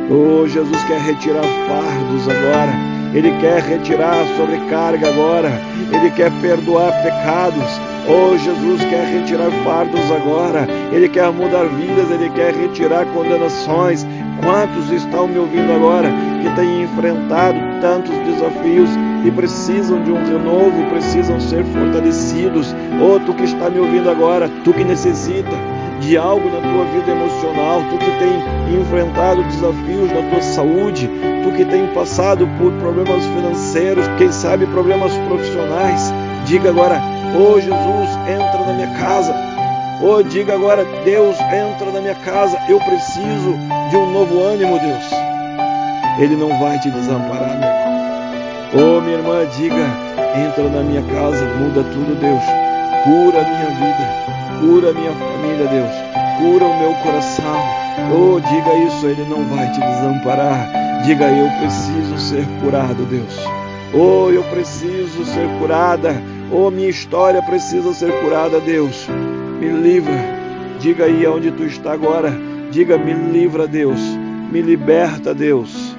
Oh, 0.09 0.47
Jesus 0.47 0.85
quer 0.85 1.01
retirar 1.01 1.43
fardos 1.67 2.29
agora. 2.29 2.71
Ele 3.13 3.33
quer 3.41 3.61
retirar 3.61 4.25
sobrecarga 4.37 5.09
agora. 5.09 5.51
Ele 5.93 6.11
quer 6.13 6.31
perdoar 6.41 6.93
pecados. 7.03 7.81
Oh, 8.07 8.39
Jesus 8.39 8.85
quer 8.85 9.05
retirar 9.07 9.51
fardos 9.65 10.13
agora. 10.13 10.69
Ele 10.93 11.09
quer 11.09 11.33
mudar 11.33 11.65
vidas. 11.65 12.09
Ele 12.09 12.31
quer 12.37 12.55
retirar 12.55 13.05
condenações. 13.07 14.07
Quantos 14.41 14.93
estão 14.93 15.27
me 15.27 15.39
ouvindo 15.41 15.73
agora 15.73 16.13
que 16.41 16.55
têm 16.55 16.85
enfrentado 16.85 17.59
tantos 17.81 18.17
desafios 18.19 18.91
e 19.27 19.31
precisam 19.33 20.01
de 20.05 20.13
um 20.13 20.25
renovo, 20.25 20.89
precisam 20.89 21.41
ser 21.41 21.65
fortalecidos? 21.65 22.73
Oh, 23.03 23.19
tu 23.19 23.35
que 23.35 23.43
está 23.43 23.69
me 23.71 23.81
ouvindo 23.81 24.09
agora, 24.09 24.49
tu 24.63 24.73
que 24.73 24.85
necessita 24.85 25.74
de 26.05 26.19
algo 26.19 26.51
na 26.51 26.61
tua 26.61 26.85
vida 26.87 27.13
emocional, 27.13 27.83
tu 27.91 27.97
que 27.99 28.11
tem 28.19 28.79
enfrentado 28.79 29.43
desafios 29.45 30.13
na 30.13 30.31
tua 30.31 30.43
saúde, 30.43 31.09
tu 31.43 31.53
que 31.53 31.65
tem 31.65 31.87
passado 31.89 32.47
por 32.59 32.73
problemas 32.73 33.25
financeiros, 33.25 34.07
quem 34.19 34.31
sabe 34.31 34.67
problemas 34.67 35.13
profissionais, 35.29 36.13
diga 36.45 36.69
agora: 36.69 37.01
Oh 37.35 37.59
Jesus, 37.59 38.11
entra 38.29 38.67
na 38.67 38.73
minha 38.75 38.99
casa. 38.99 39.35
Oh, 40.03 40.23
diga 40.23 40.55
agora: 40.55 40.85
Deus, 41.05 41.37
entra 41.41 41.91
na 41.91 42.01
minha 42.01 42.15
casa. 42.17 42.59
Eu 42.69 42.79
preciso 42.81 43.55
de 43.91 43.97
um 43.97 44.11
novo 44.13 44.43
ânimo, 44.43 44.79
Deus. 44.79 45.05
Ele 46.19 46.37
não 46.37 46.59
vai 46.61 46.79
te 46.79 46.91
desamparar, 46.91 47.59
meu 47.59 47.69
irmão. 47.69 48.99
Oh, 48.99 49.01
minha 49.01 49.17
irmã, 49.17 49.47
diga: 49.57 49.87
entra 50.47 50.69
na 50.69 50.83
minha 50.83 51.03
casa, 51.03 51.45
muda 51.57 51.83
tudo, 51.93 52.15
Deus. 52.21 52.45
Cura 53.05 53.41
a 53.41 53.45
minha 53.45 53.71
vida 53.71 54.24
Cura 54.65 54.95
minha 54.95 55.13
família, 55.13 55.67
Deus. 55.67 55.93
Cura 56.39 56.65
o 56.65 56.79
meu 56.79 56.95
coração. 57.03 57.61
Oh, 58.11 58.41
diga 58.41 58.75
isso, 58.87 59.07
Ele 59.07 59.27
não 59.29 59.45
vai 59.45 59.71
te 59.71 59.79
desamparar. 59.79 61.03
Diga, 61.05 61.27
eu 61.27 61.51
preciso 61.61 62.19
ser 62.19 62.47
curado, 62.63 63.05
Deus. 63.05 63.39
Oh, 63.93 64.31
eu 64.31 64.43
preciso 64.45 65.23
ser 65.27 65.47
curada. 65.59 66.15
Oh, 66.51 66.71
minha 66.71 66.89
história 66.89 67.43
precisa 67.43 67.93
ser 67.93 68.11
curada, 68.23 68.59
Deus. 68.59 69.07
Me 69.61 69.69
livra. 69.69 70.15
Diga 70.81 71.05
aí 71.05 71.27
onde 71.27 71.51
tu 71.51 71.65
está 71.65 71.93
agora. 71.93 72.33
Diga, 72.71 72.97
me 72.97 73.13
livra, 73.13 73.67
Deus. 73.67 74.01
Me 74.51 74.63
liberta, 74.63 75.35
Deus. 75.35 75.95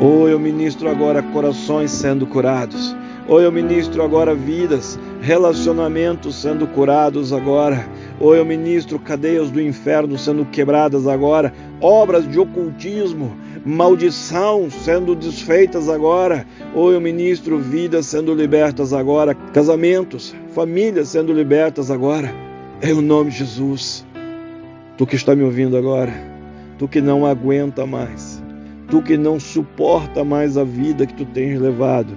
Oh, 0.00 0.26
eu 0.26 0.40
ministro 0.40 0.88
agora 0.88 1.22
corações 1.22 1.90
sendo 1.90 2.26
curados. 2.26 2.96
Ou 3.28 3.38
eu 3.42 3.52
ministro 3.52 4.02
agora 4.02 4.34
vidas, 4.34 4.98
relacionamentos 5.22 6.34
sendo 6.34 6.66
curados 6.66 7.32
agora. 7.32 7.88
Ou 8.20 8.34
eu 8.34 8.44
ministro 8.44 8.98
cadeias 8.98 9.50
do 9.50 9.60
inferno 9.60 10.18
sendo 10.18 10.44
quebradas 10.44 11.06
agora, 11.06 11.52
obras 11.80 12.28
de 12.28 12.38
ocultismo, 12.38 13.34
maldição 13.64 14.68
sendo 14.70 15.14
desfeitas 15.14 15.88
agora. 15.88 16.44
Ou 16.74 16.92
eu 16.92 17.00
ministro 17.00 17.58
vidas 17.58 18.06
sendo 18.06 18.34
libertas 18.34 18.92
agora, 18.92 19.34
casamentos, 19.34 20.34
famílias 20.54 21.08
sendo 21.08 21.32
libertas 21.32 21.90
agora. 21.90 22.32
Em 22.82 23.00
nome 23.00 23.30
de 23.30 23.38
Jesus. 23.38 24.04
Tu 24.98 25.06
que 25.06 25.16
está 25.16 25.34
me 25.34 25.42
ouvindo 25.42 25.76
agora, 25.76 26.12
tu 26.78 26.86
que 26.86 27.00
não 27.00 27.24
aguenta 27.24 27.86
mais, 27.86 28.42
tu 28.88 29.00
que 29.00 29.16
não 29.16 29.40
suporta 29.40 30.22
mais 30.22 30.58
a 30.58 30.64
vida 30.64 31.06
que 31.06 31.14
tu 31.14 31.24
tens 31.24 31.58
levado 31.58 32.14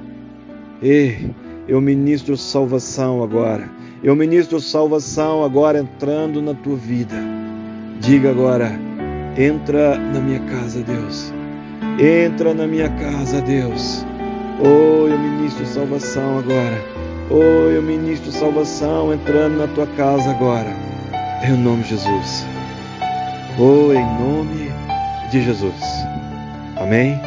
Ei, 0.81 1.31
eu 1.67 1.81
ministro 1.81 2.37
salvação 2.37 3.23
agora. 3.23 3.69
Eu 4.03 4.15
ministro 4.15 4.59
salvação 4.59 5.43
agora 5.43 5.79
entrando 5.79 6.41
na 6.41 6.53
tua 6.53 6.75
vida. 6.75 7.15
Diga 7.99 8.29
agora: 8.29 8.71
entra 9.37 9.97
na 9.97 10.19
minha 10.19 10.39
casa, 10.41 10.81
Deus. 10.83 11.33
Entra 11.99 12.53
na 12.53 12.67
minha 12.67 12.89
casa, 12.89 13.41
Deus. 13.41 14.05
Oh, 14.59 15.07
eu 15.07 15.17
ministro 15.17 15.65
salvação 15.65 16.39
agora. 16.39 16.83
Oh, 17.31 17.69
eu 17.71 17.81
ministro 17.81 18.31
salvação 18.31 19.13
entrando 19.13 19.57
na 19.57 19.67
tua 19.67 19.87
casa 19.87 20.29
agora. 20.29 20.71
Em 21.43 21.57
nome 21.57 21.83
de 21.83 21.89
Jesus. 21.89 22.45
Oh, 23.57 23.91
em 23.91 24.05
nome 24.19 24.71
de 25.31 25.41
Jesus. 25.41 25.81
Amém. 26.75 27.19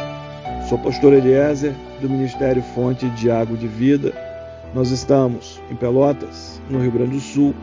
Sou 0.69 0.77
pastor 0.77 1.13
Eliezer 1.13 1.73
do 1.99 2.09
Ministério 2.09 2.63
Fonte 2.75 3.09
de 3.09 3.29
Água 3.29 3.57
de 3.57 3.67
Vida. 3.67 4.28
Nós 4.73 4.91
estamos 4.91 5.59
em 5.71 5.75
Pelotas, 5.75 6.61
no 6.69 6.79
Rio 6.79 6.91
Grande 6.91 7.15
do 7.15 7.19
Sul. 7.19 7.55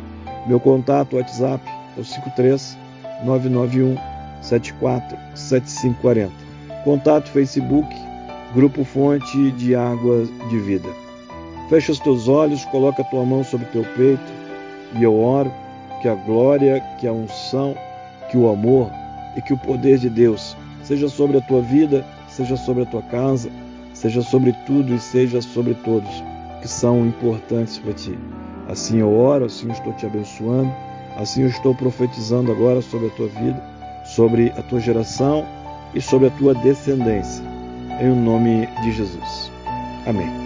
Meu 0.45 0.59
contato 0.59 1.15
WhatsApp 1.17 1.63
é 1.97 2.01
o 2.01 2.05
53 2.05 2.77
991 3.25 3.97
74 4.43 5.17
7540. 5.37 6.33
Contato 6.83 7.31
Facebook, 7.31 7.89
Grupo 8.55 8.83
Fonte 8.83 9.53
de 9.53 9.77
Água 9.77 10.27
de 10.51 10.59
Vida. 10.59 10.89
Fecha 11.69 11.93
os 11.93 12.01
teus 12.01 12.27
olhos, 12.27 12.65
coloca 12.67 13.03
a 13.03 13.05
tua 13.05 13.25
mão 13.25 13.45
sobre 13.45 13.67
o 13.67 13.71
teu 13.71 13.85
peito 13.97 14.33
e 14.99 15.05
eu 15.05 15.17
oro 15.17 15.53
que 16.03 16.09
a 16.09 16.15
glória, 16.15 16.83
que 16.99 17.07
a 17.07 17.13
unção, 17.13 17.77
que 18.31 18.37
o 18.37 18.49
amor 18.49 18.91
e 19.37 19.43
que 19.43 19.53
o 19.53 19.59
poder 19.59 19.99
de 19.99 20.11
Deus 20.11 20.57
seja 20.83 21.09
sobre 21.09 21.39
a 21.39 21.41
tua 21.43 21.63
vida, 21.63 22.05
seja 22.29 22.57
sobre 22.57 22.83
a 22.83 22.87
tua 22.87 23.03
casa, 23.03 23.49
seja 23.95 24.23
sobre 24.23 24.53
tudo 24.67 24.93
e 24.93 24.99
seja 24.99 25.41
sobre 25.41 25.75
todos 25.75 26.36
que 26.61 26.69
são 26.69 27.07
importantes 27.07 27.79
para 27.79 27.93
ti. 27.93 28.19
Assim 28.69 28.99
eu 28.99 29.13
oro, 29.13 29.45
assim 29.45 29.67
eu 29.67 29.73
estou 29.73 29.93
te 29.95 30.07
abençoando, 30.07 30.73
assim 31.17 31.43
eu 31.43 31.49
estou 31.49 31.75
profetizando 31.75 32.51
agora 32.51 32.81
sobre 32.81 33.09
a 33.09 33.11
tua 33.11 33.29
vida, 33.29 33.63
sobre 34.05 34.53
a 34.57 34.63
tua 34.63 34.81
geração 34.81 35.47
e 35.95 36.01
sobre 36.01 36.29
a 36.29 36.31
tua 36.33 36.55
descendência. 36.55 37.45
Em 38.01 38.15
nome 38.15 38.67
de 38.83 38.93
Jesus. 38.93 39.51
Amém. 40.07 40.46